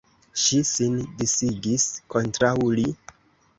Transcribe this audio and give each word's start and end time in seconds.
Ŝi 0.43 0.57
sin 0.69 0.95
sidigis 1.33 1.87
kontraŭ 2.17 2.57
li. 2.81 2.89